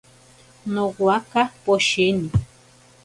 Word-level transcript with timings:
Nowaka 0.73 1.41
poshini. 1.63 2.29